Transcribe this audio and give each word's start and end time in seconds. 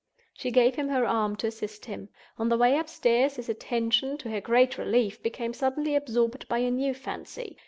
She 0.33 0.49
gave 0.49 0.77
him 0.77 0.87
her 0.89 1.05
arm 1.05 1.35
to 1.35 1.45
assist 1.45 1.85
him. 1.85 2.09
On 2.39 2.49
the 2.49 2.57
way 2.57 2.75
upstairs 2.75 3.35
his 3.35 3.49
attention, 3.49 4.17
to 4.17 4.31
her 4.31 4.41
great 4.41 4.79
relief, 4.79 5.21
became 5.21 5.53
suddenly 5.53 5.93
absorbed 5.93 6.47
by 6.47 6.57
a 6.57 6.71
new 6.71 6.95
fancy. 6.95 7.55